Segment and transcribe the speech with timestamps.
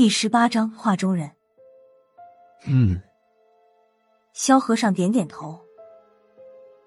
[0.00, 1.30] 第十八章画中人。
[2.66, 2.98] 嗯，
[4.32, 5.60] 萧和尚点点头。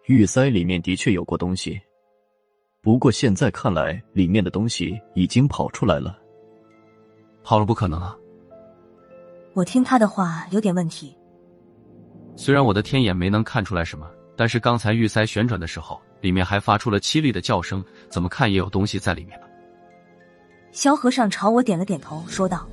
[0.05, 1.79] 玉塞里面的确有过东西，
[2.81, 6.17] 不过现在看来，里面的东西已经跑出来了。
[7.43, 8.17] 跑了不可能啊！
[9.53, 11.15] 我听他的话有点问题。
[12.35, 19.47] 虽然我的天眼没能看出来什么，但是刚才玉塞旋转的时候，里面还发出了凄厉的叫声，怎么看也有东西在里面吧？
[20.71, 22.67] 萧和尚朝我点了点头，说道：“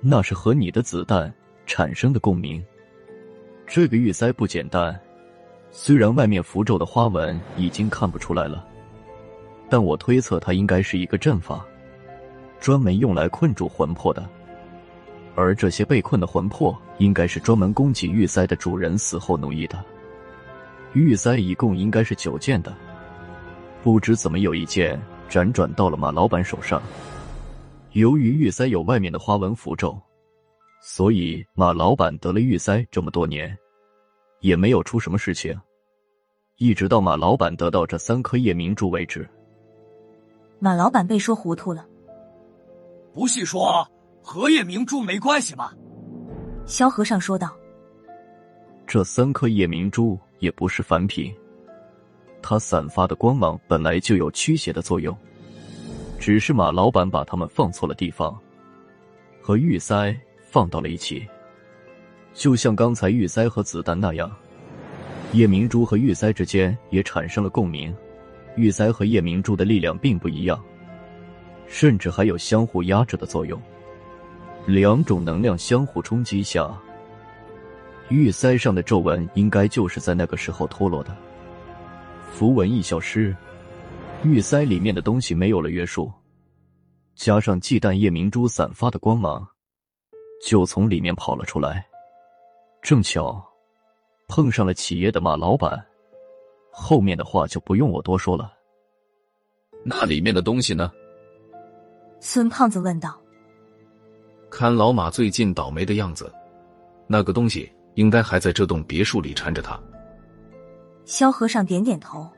[0.00, 1.32] 那是和你的子弹
[1.66, 2.62] 产生的共鸣。
[3.66, 4.98] 这个玉塞不简单，
[5.70, 8.66] 虽然外面符咒的花纹已经看不出来了，
[9.68, 11.64] 但我推测它应该是一个阵法，
[12.58, 14.28] 专门用来困住魂魄的。
[15.36, 19.78] 而这些被困的魂魄，应该是专门供给玉塞的主人死后奴役的。
[20.92, 22.74] 玉塞一共应该是九件的，
[23.82, 26.82] 不知怎么有一件。”辗转到了马老板手上。
[27.92, 30.00] 由于玉塞有外面的花纹符咒，
[30.80, 33.56] 所以马老板得了玉塞这么多年，
[34.40, 35.58] 也没有出什么事情。
[36.58, 39.28] 一直到马老板得到这三颗夜明珠为止。
[40.60, 41.84] 马老板被说糊涂了。
[43.12, 43.84] 不细说，
[44.22, 45.72] 和夜明珠没关系吗？
[46.66, 47.56] 萧和尚说道。
[48.86, 51.34] 这三颗夜明珠也不是凡品。
[52.40, 55.16] 它散发的光芒本来就有驱邪的作用，
[56.20, 58.38] 只是马老板把他们放错了地方，
[59.40, 61.26] 和玉塞放到了一起，
[62.34, 64.30] 就像刚才玉塞和子弹那样，
[65.32, 67.92] 夜明珠和玉塞之间也产生了共鸣。
[68.54, 70.62] 玉塞和夜明珠的力量并不一样，
[71.66, 73.58] 甚至还有相互压制的作用。
[74.66, 76.70] 两种能量相互冲击下，
[78.10, 81.16] 玉塞上的皱纹应该就是在那个时候脱落的。
[82.30, 83.34] 符文一消失，
[84.22, 86.12] 玉塞里面的东西没有了约束，
[87.14, 89.46] 加上忌惮夜明珠散发的光芒，
[90.44, 91.86] 就从里面跑了出来。
[92.82, 93.42] 正巧
[94.28, 95.82] 碰上了企业的马老板，
[96.70, 98.52] 后面的话就不用我多说了。
[99.82, 100.92] 那里面的东西呢？
[102.20, 103.18] 孙胖子问道。
[104.50, 106.30] 看老马最近倒霉的样子，
[107.06, 109.80] 那个东西应该还在这栋别墅里缠着他。
[111.06, 112.30] 萧和尚点点头，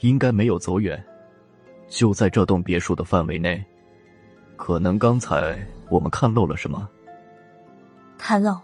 [0.00, 1.02] 应该没有走远，
[1.88, 3.64] 就在这栋别墅的范围内。
[4.56, 6.88] 可能刚才我们看漏了什么？
[8.16, 8.58] 看漏？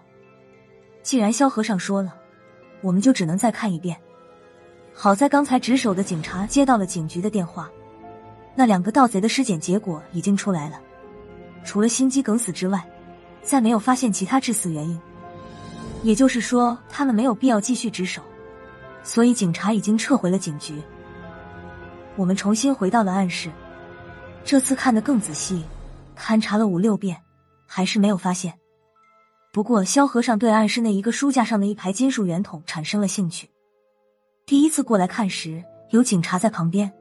[1.03, 2.15] 既然萧和尚说了，
[2.81, 3.97] 我们就只能再看一遍。
[4.93, 7.71] 好在刚才值守的警察接到了警局的电话，
[8.55, 10.81] 那两个盗贼的尸检结果已经出来了，
[11.65, 12.85] 除了心肌梗死之外，
[13.43, 15.01] 再没有发现其他致死原因。
[16.03, 18.23] 也就是说，他们没有必要继续值守。
[19.03, 20.81] 所以，警察已经撤回了警局。
[22.21, 23.51] 我们重新回到了暗室，
[24.45, 25.65] 这次看得更仔细，
[26.15, 27.17] 勘察了五六遍，
[27.65, 28.53] 还是没有发现。
[29.55, 33.49] 不过，萧和尚对暗室内一个书架上的一排金属圆筒产生了兴趣。
[34.45, 36.93] 第一次过来看时，有警察在旁边，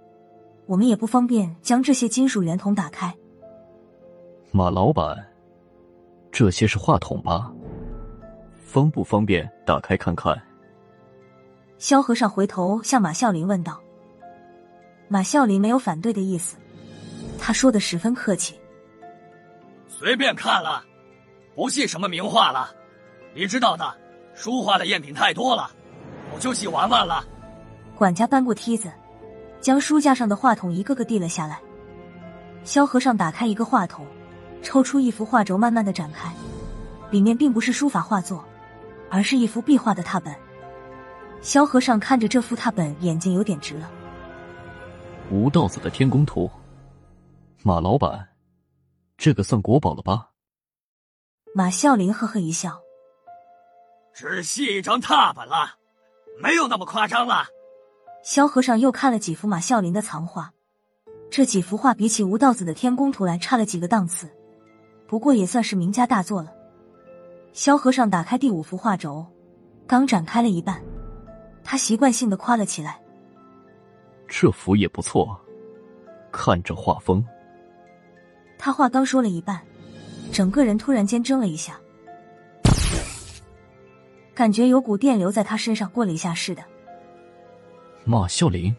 [0.66, 3.14] 我们也不方便将这些金属圆筒打开。
[4.54, 5.18] 马老板，
[6.32, 7.52] 这些是话筒吧？
[8.64, 10.42] 方不方便打开看看？
[11.78, 13.82] 萧和尚回头向马啸林问道
[15.12, 16.56] ：“马孝林没有反对的意思，
[17.40, 18.54] 他说的十分客气。
[19.88, 20.86] 随便看了，
[21.56, 22.72] 不信什么名画了。
[23.34, 23.92] 你知道的，
[24.36, 25.72] 书画的赝品太多了，
[26.34, 27.26] 我就细玩玩了。”
[27.98, 28.92] 管家搬过梯子，
[29.60, 31.60] 将书架上的话筒一个个递了下来。
[32.64, 34.06] 萧和尚打开一个话筒，
[34.62, 36.32] 抽出一幅画轴，慢慢的展开，
[37.10, 38.46] 里面并不是书法画作，
[39.10, 40.34] 而是一幅壁画的拓本。
[41.42, 43.90] 萧和尚看着这幅拓本，眼睛有点直了。
[45.32, 46.50] 吴道子的天宫图，
[47.62, 48.30] 马老板，
[49.16, 50.32] 这个算国宝了吧？
[51.54, 52.82] 马啸林呵呵一笑
[54.12, 55.78] ：“只是一张拓本了，
[56.42, 57.46] 没有那么夸张了。”
[58.24, 60.52] 萧和尚又看了几幅马啸林的藏画，
[61.30, 64.30] 这几幅画比起吴道子的天宫图来差了几个档次，
[65.08, 66.52] 不过也算是名家大作了。
[67.54, 69.28] 萧和尚打开第五幅画轴，
[69.86, 70.82] 刚展开了一半。
[71.64, 73.00] 他习惯性的夸了起来
[74.30, 75.38] ：“这幅也不错，
[76.32, 77.26] 看这画风。”
[78.58, 79.60] 他话刚说了一半，
[80.32, 81.80] 整个人突然间怔了一下，
[84.34, 86.64] 感觉有股电流在他身上过了一下似的。
[88.06, 88.76] 马啸林，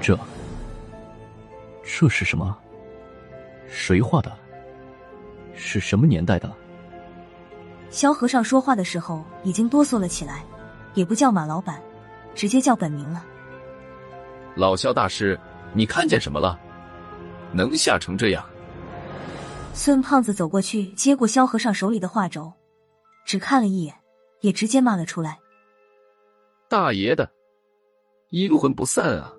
[0.00, 0.18] 这
[1.82, 2.56] 这是什么？
[3.68, 4.32] 谁画的？
[5.54, 6.52] 是什么年代的？
[7.90, 10.42] 萧和尚说话的时候已经哆嗦了起来，
[10.94, 11.80] 也不叫马老板。
[12.34, 13.24] 直接叫本名了，
[14.56, 15.38] 老萧大师，
[15.72, 16.58] 你看见什么了？
[17.52, 18.44] 能吓成这样？
[19.72, 22.52] 孙胖子走过去，接过萧和尚手里的画轴，
[23.26, 23.94] 只看了一眼，
[24.40, 25.38] 也直接骂了出来
[26.70, 27.28] ：“大爷的，
[28.30, 29.32] 阴魂不散啊！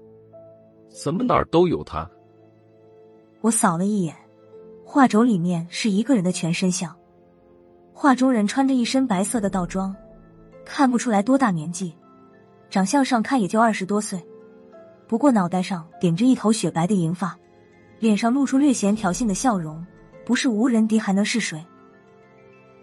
[1.04, 2.10] 怎么哪儿都有他？”
[3.40, 4.14] 我扫了一眼，
[4.84, 6.94] 画轴里面是一个人的全身像，
[7.94, 9.96] 画中人穿着一身白色的道装，
[10.66, 11.96] 看不出来多大年纪，
[12.70, 14.22] 长相上看也就二十多岁，
[15.08, 17.38] 不过脑袋上顶着一头雪白的银发，
[18.00, 19.86] 脸上露出略显挑衅的笑容，
[20.26, 21.64] 不是无人敌还能是谁？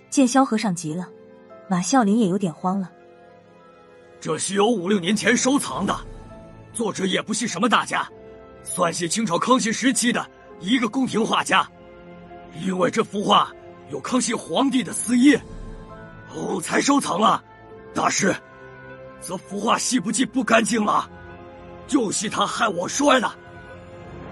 [0.09, 1.09] 见萧和尚急了，
[1.69, 2.91] 马孝林也有点慌了。
[4.21, 5.97] 这虚有五六年前收藏的，
[6.73, 8.09] 作者也不系什么大家，
[8.63, 10.25] 算系清朝康熙时期的。
[10.61, 11.69] 一个宫廷画家，
[12.65, 13.51] 因为这幅画
[13.91, 15.37] 有康熙皇帝的私印，
[16.33, 17.43] 哦，才收藏了。
[17.93, 18.33] 大师，
[19.21, 21.11] 则幅画系不系不干净了？
[21.93, 23.31] 就是他害我摔的。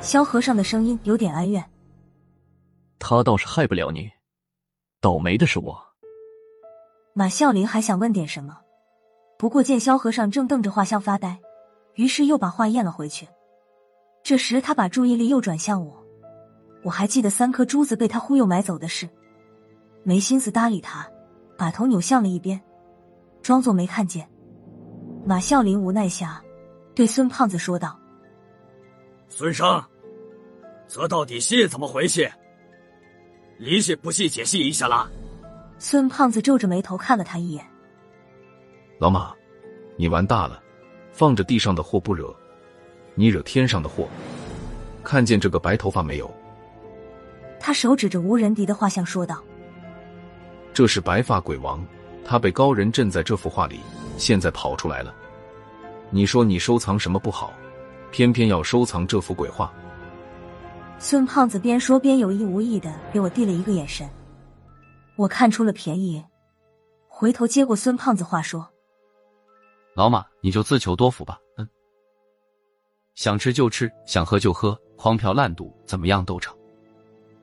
[0.01, 1.63] 萧和尚的声音有点哀怨。
[2.99, 4.11] 他倒是害不了你，
[4.99, 5.79] 倒霉的是我。
[7.13, 8.57] 马啸林还想问点什么，
[9.39, 11.39] 不过见萧和尚正瞪着画像发呆，
[11.97, 13.29] 于是又把话咽了回去。
[14.23, 16.03] 这时他把注意力又转向我。
[16.83, 19.07] 我还记得三颗珠子被他忽悠买走的事，
[20.03, 21.07] 没心思搭理他，
[21.59, 22.59] 把头扭向了一边，
[23.43, 24.27] 装作没看见。
[25.27, 26.43] 马啸林无奈下，
[27.01, 27.99] 对孙胖子说道
[29.31, 29.83] ：“孙生，
[30.87, 32.31] 这到底是怎么回事？
[33.57, 35.09] 理解不细解释一下啦？”
[35.81, 37.67] 孙胖子皱着眉头看了他一眼
[39.01, 39.33] ：“老马，
[39.97, 40.63] 你玩大了，
[41.11, 42.37] 放着地上的祸不惹，
[43.15, 44.07] 你惹天上的祸。
[45.03, 46.31] 看见这个白头发没有？”
[47.59, 49.43] 他手指着无人敌的画像说道
[50.75, 51.83] ：“这是白发鬼王，
[52.27, 53.81] 他被高人镇在这幅画里，
[54.19, 55.15] 现在跑出来了。
[56.11, 57.53] 你说你收藏什么不好，
[58.11, 59.73] 偏偏要收藏这幅鬼画？”
[60.99, 64.09] 孙胖子边说边有意无意的给我递了一个眼神，
[65.17, 66.23] 我看出了便宜，
[67.09, 68.69] 回头接过孙胖子话说
[69.97, 71.39] ：“老马，你就自求多福吧。
[71.57, 71.67] 嗯，
[73.15, 76.55] 想吃就吃，想喝就喝，狂嫖滥赌，怎么样都成。”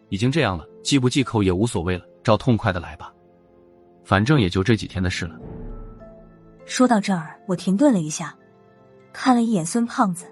[0.09, 3.11] 已经这样了，忌不忌口也无所谓了，照痛快的来吧，
[4.05, 5.37] 反正也就这几天的事了。
[6.65, 8.37] 说到这儿，我停顿了一下，
[9.13, 10.25] 看了一眼孙胖子，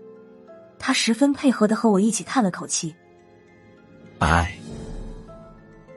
[0.77, 2.95] 他十分配合的和我一起叹了口气。
[4.19, 4.57] 哎，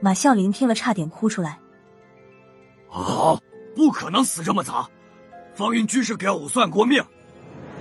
[0.01, 1.59] 马孝林听了差点哭出来。
[2.89, 3.39] 啊，
[3.75, 4.89] 不可能死这么早！
[5.53, 7.03] 方云居士给我算过命，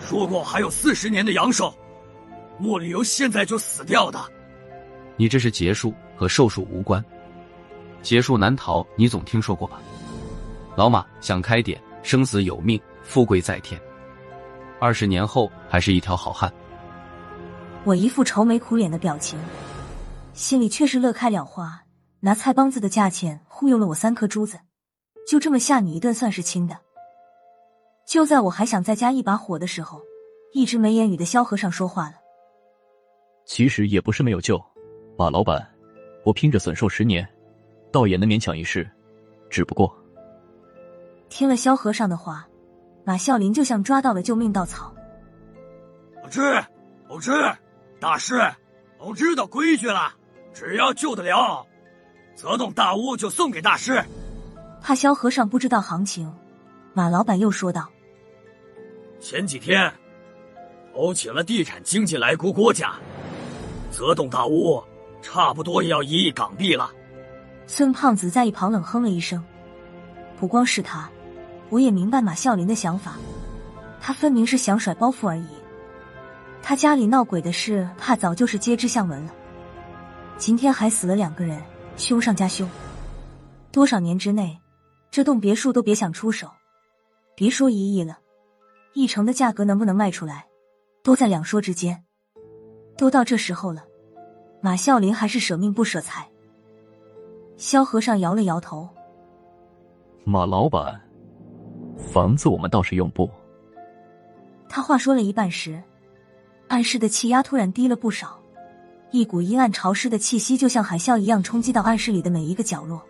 [0.01, 1.73] 说过还有四十年的阳寿，
[2.59, 4.21] 莫理由现在就死掉的。
[5.17, 7.03] 你这是劫数，和寿数无关。
[8.03, 9.81] 劫数难逃，你总听说过吧？
[10.77, 13.81] 老马想开点，生死有命，富贵在天。
[14.81, 16.53] 二十年后还是一条好汉。
[17.85, 19.39] 我一副愁眉苦脸的表情，
[20.33, 21.83] 心里却是乐开了花。
[22.21, 24.59] 拿菜帮子的价钱忽悠了我三颗珠子，
[25.27, 26.77] 就这么吓你一顿算是轻的。
[28.05, 30.01] 就在我还想再加一把火的时候，
[30.53, 32.15] 一直没言语的萧和尚说话了
[33.47, 34.61] ：“其实也不是没有救。”
[35.17, 35.65] 马老板，
[36.25, 37.29] 我拼着损寿十年，
[37.93, 38.89] 倒也能勉强一试。
[39.49, 39.97] 只不过，
[41.29, 42.48] 听了萧和尚的话，
[43.09, 44.95] 马啸林就像抓到了救命稻草。
[46.23, 46.63] 我知，
[47.09, 47.33] 我知，
[47.99, 48.39] 大师，
[48.99, 50.13] 我知道规矩了。
[50.53, 51.67] 只要救得了，
[52.37, 54.05] 泽洞大屋就送给大师。
[54.83, 56.31] 怕萧和尚不知道行情，
[56.93, 57.89] 马老板又说道
[59.19, 59.91] ：“前几天，
[60.93, 62.93] 我请了地产经纪来估郭家，
[63.91, 64.85] 泽洞大屋。”
[65.23, 66.91] 差不多也要一亿港币了。
[67.67, 69.43] 孙胖子在一旁冷哼了一声。
[70.39, 71.11] 不光是他，
[71.71, 73.17] 我也明白马啸林的想法。
[74.01, 75.47] 他分明是想甩包袱而已。
[76.63, 79.33] 他家里闹鬼的事，怕早就是街知巷闻了。
[80.37, 81.61] 今天还死了两个人，
[81.97, 82.69] 凶上加凶。
[83.73, 84.59] 多少年之内，
[85.11, 86.51] 这栋别墅都别想出手。
[87.35, 88.19] 别说一亿了，
[88.95, 90.47] 一成的价格能不能卖出来，
[91.03, 92.05] 都在两说之间。
[92.97, 93.85] 都到这时候了。
[94.61, 96.29] 马啸林还是舍命不舍财。
[97.57, 98.89] 萧和尚摇了摇头。
[100.25, 101.01] 马老板，
[101.99, 103.29] 房子我们倒是用不。
[104.69, 105.83] 他话说了一半时，
[106.69, 108.39] 暗室的气压突然低了不少，
[109.11, 113.03] 一股阴暗潮湿的气息就像海啸一样冲击到暗室里的每一个角落。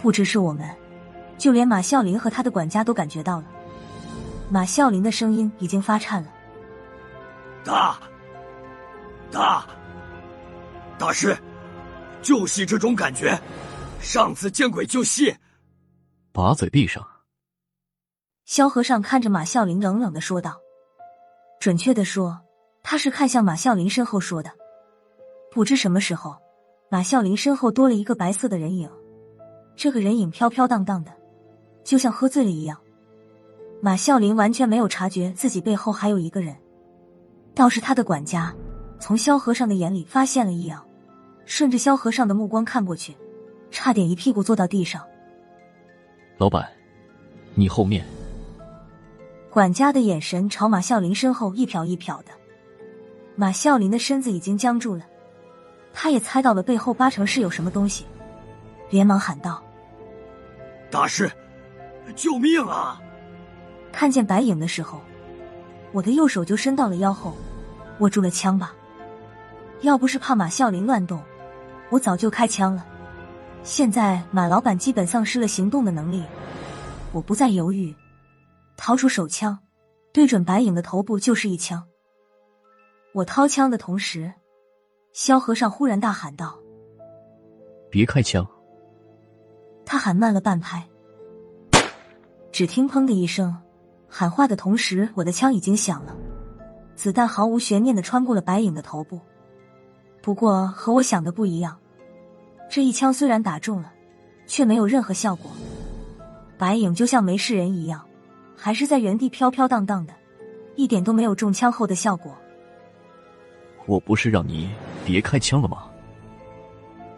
[0.00, 0.68] 不只是我们，
[1.36, 3.46] 就连马孝林和他的管家都感觉到了。
[4.48, 6.32] 马啸林的声音已经发颤了
[7.64, 7.98] ：“大，
[9.30, 9.66] 大，
[10.98, 11.36] 大师，
[12.22, 13.36] 就是这种感觉，
[14.00, 15.34] 上次见鬼就戏，
[16.32, 17.04] 把嘴闭上。
[18.44, 20.60] 萧和尚看着马啸林，冷冷的说道
[21.58, 22.40] ：“准确的说，
[22.84, 24.52] 他是看向马啸林身后说的。
[25.50, 26.36] 不知什么时候，
[26.88, 28.88] 马啸林身后多了一个白色的人影，
[29.74, 31.12] 这个人影飘飘荡荡的，
[31.82, 32.80] 就像喝醉了一样。
[33.80, 36.56] 马啸林完全没有察觉自己背后还有一个人，
[37.54, 38.54] 倒是他的管家
[38.98, 40.84] 从萧和尚的眼里发现了异样，
[41.44, 43.16] 顺着萧和尚的目光看过去，
[43.70, 45.02] 差点一屁股坐到地上。
[46.38, 46.66] 老板，
[47.54, 48.04] 你后面。”
[49.50, 52.32] 管家的眼神朝马啸林身后一瞟一瞟的，
[53.36, 55.06] 马啸林的身子已经僵住了，
[55.94, 58.04] 他也猜到了背后八成是有什么东西，
[58.90, 59.62] 连忙喊道
[60.90, 61.30] ：“大师，
[62.14, 63.00] 救命啊！”
[63.96, 65.00] 看见白影的时候，
[65.90, 67.34] 我的右手就伸到了腰后，
[68.00, 68.70] 握住了枪把。
[69.80, 71.18] 要不是怕马啸林乱动，
[71.88, 72.84] 我早就开枪了。
[73.62, 76.22] 现在马老板基本丧失了行动的能力，
[77.10, 77.96] 我不再犹豫。
[78.76, 79.58] 掏出手枪，
[80.12, 81.82] 对准白影的头部就是一枪。
[83.14, 84.30] 我掏枪的同时，
[85.14, 86.58] 萧和尚忽然大喊道
[87.90, 88.46] ：“别开枪！”
[89.86, 90.86] 他喊慢了半拍。
[92.52, 93.56] 只听“砰”的一声，
[94.08, 96.16] 喊话的同时，我的枪已经响了，
[96.94, 99.20] 子弹毫无悬念的穿过了白影的头部。
[100.22, 101.78] 不过和我想的不一样，
[102.70, 103.92] 这一枪虽然打中了，
[104.46, 105.50] 却没有任何效果。
[106.58, 108.02] 白影就像没事人一样。
[108.58, 110.14] 还是在原地飘飘荡荡的，
[110.76, 112.34] 一点都没有中枪后的效果。
[113.84, 114.70] 我不是让你
[115.04, 115.84] 别开枪了吗？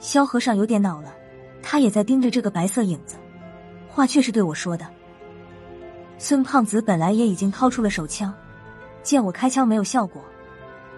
[0.01, 1.15] 萧和尚有点恼了，
[1.63, 3.15] 他也在盯着这个白色影子，
[3.89, 4.85] 话却是对我说的。
[6.19, 8.35] 孙胖子本来也已经掏出了手枪，
[9.03, 10.23] 见我开枪没有效果，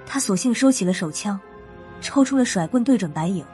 [0.06, 1.38] 他索性收起了手枪，
[2.00, 3.44] 抽出了甩棍对准白影。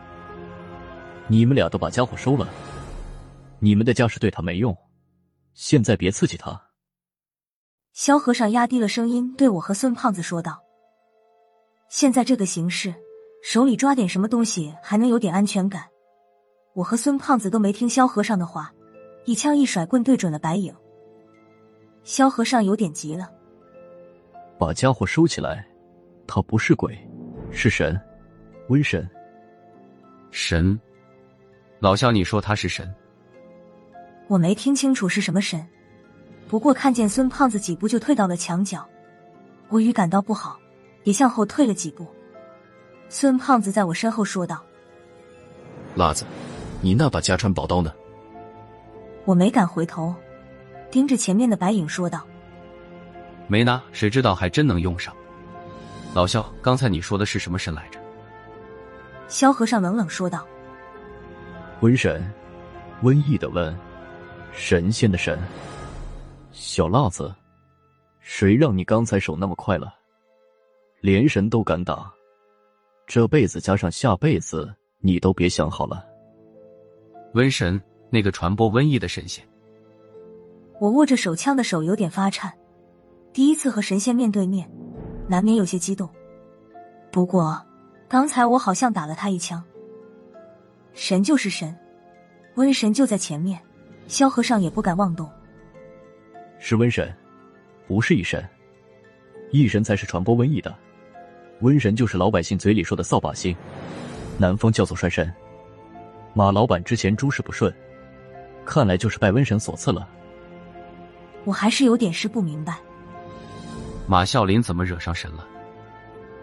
[1.27, 2.49] 你们俩都把家伙收了，
[3.59, 4.77] 你们的架势对他没用，
[5.55, 6.63] 现在别刺激他。
[7.93, 10.63] 萧和尚压低了声音对我和孙胖子说道
[11.91, 12.95] ：“现在这个形势，
[13.43, 15.83] 手里抓点什么东西还能有点安全感？”
[16.75, 18.73] 我和孙胖子都没听萧和尚的话，
[19.25, 20.73] 一枪一甩棍对准了白影。
[22.07, 23.29] 萧和尚有点急了
[24.57, 25.67] ：“把家伙收起来，
[26.25, 26.97] 他不是鬼，
[27.51, 28.01] 是神，
[28.69, 29.11] 瘟神。
[30.31, 30.79] 神？
[31.81, 32.95] 老萧，你说他是神？
[34.29, 35.67] 我没听清楚是什么神。”
[36.47, 38.89] 不过看见孙胖子几步就退到了墙角，
[39.69, 40.57] 我预感到不好，
[41.03, 42.07] 也向后退了几步。
[43.09, 44.65] 孙胖子在我身后说道
[45.97, 46.25] ：“辣子，
[46.81, 47.93] 你那把家传宝刀呢？”
[49.27, 50.15] 我没敢回头，
[50.91, 52.27] 盯着前面的白影说道
[53.49, 55.15] ：“没拿，谁知道还真能用上。”
[56.15, 58.01] 老肖，刚才你说的是什么神来着？
[59.29, 60.47] 萧和尚冷冷说道
[61.83, 62.33] ：“瘟神，
[63.03, 63.75] 瘟疫的瘟，
[64.53, 65.39] 神仙的神。”
[66.53, 67.35] 小辣子，
[68.21, 69.95] 谁让你刚才手那么快了？
[71.03, 72.11] 连神都敢打，
[73.07, 76.03] 这辈子加上下辈子，你都别想好了。
[77.35, 77.79] 瘟神，
[78.09, 79.47] 那个传播瘟疫的神仙。
[80.79, 82.53] 我握着手枪的手有点发颤，
[83.33, 84.71] 第一次和神仙面对面，
[85.29, 86.09] 难免有些激动。
[87.11, 87.61] 不过
[88.09, 89.63] 刚才我好像打了他一枪。
[90.93, 91.75] 神就是神，
[92.55, 93.61] 瘟神就在前面，
[94.07, 95.31] 萧和尚也不敢妄动。
[96.59, 97.15] 是瘟神，
[97.87, 98.47] 不是异神。
[99.53, 100.75] 异神才是传播瘟疫的，
[101.63, 103.57] 瘟神就是老百姓嘴里说的扫把星，
[104.39, 105.33] 南方叫做衰神。
[106.35, 107.73] 马老板之前诸事不顺，
[108.65, 110.09] 看来就是拜瘟神所赐了。
[111.47, 112.79] 我还是有点事不明白，
[114.07, 115.47] 马啸林怎么惹上神了？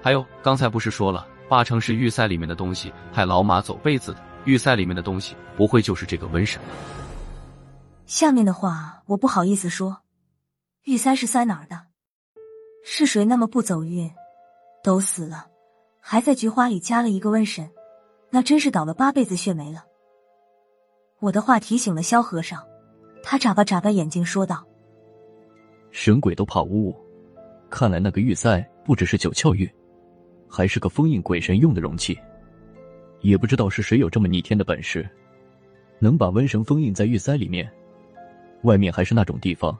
[0.01, 6.69] 还有刚才不是说了，八成是玉塞里面的东西害老马走背子的，玉塞里面的东西不会就是这个瘟神吧？
[8.05, 9.99] 下面的话我不好意思说。
[10.85, 11.79] 玉塞是塞哪儿的？
[12.83, 14.11] 是谁那么不走运？
[14.83, 15.47] 都死了，
[16.01, 17.69] 还在菊花里加了一个瘟神，
[18.29, 19.83] 那真是倒了八辈子血霉了。
[21.19, 22.61] 我的话提醒了萧和尚，
[23.23, 24.65] 他眨巴眨巴眼睛说道
[25.93, 26.95] ：“神鬼都怕污物，
[27.69, 29.69] 看来那个玉塞不只是九窍玉，
[30.49, 32.17] 还是个封印鬼神用的容器。
[33.21, 35.07] 也不知道是谁有这么逆天的本事，
[35.99, 37.71] 能把瘟神封印在玉塞里面，
[38.63, 39.77] 外面还是那种地方。”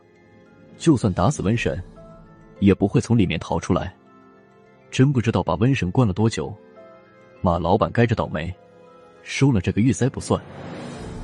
[0.78, 1.82] 就算打死瘟神，
[2.60, 3.94] 也不会从里面逃出来。
[4.92, 6.54] 真不知道把瘟神关了多久。
[7.42, 8.54] 马老板该着倒霉，
[9.24, 10.40] 收了这个玉塞不算，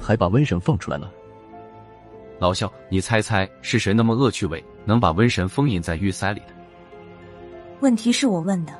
[0.01, 1.13] 还把瘟神放出来了。
[2.39, 6.53] 老肖，你猜猜是谁那么恶趣味，能把瘟神封印在玉塞里的？
[7.81, 8.73] 问题是我问的，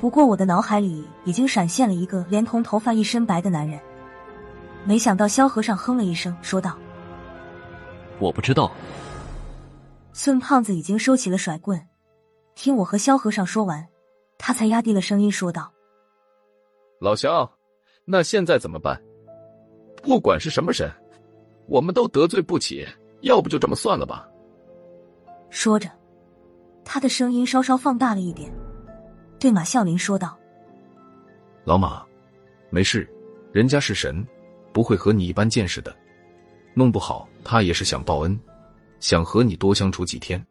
[0.00, 3.80] 不过我的脑海里已经闪现了一个连同头发一身白的男人。
[4.84, 6.78] 没想到萧和尚哼了一声，说道
[8.20, 8.70] ：“我不知道。”
[10.12, 11.88] 孙胖子已经收起了甩棍，
[12.54, 13.84] 听我和萧和尚说完，
[14.38, 15.72] 他才压低了声音说道
[17.00, 17.50] ：“老肖，
[18.04, 19.00] 那现在怎么办？
[20.02, 20.88] 不管是什么神，
[21.66, 22.86] 我们都得罪不起，
[23.20, 24.28] 要不就这么算了吧。”
[25.50, 25.88] 说着，
[26.84, 28.52] 他的声音稍稍放大了一点，
[29.38, 30.36] 对马啸林说道
[31.64, 32.04] ：“老马，
[32.70, 33.08] 没事，
[33.52, 34.26] 人家是神。”
[34.74, 35.94] 不会和你一般见识的，
[36.74, 38.36] 弄不好他也是想报恩，
[38.98, 40.44] 想和你多相处几天。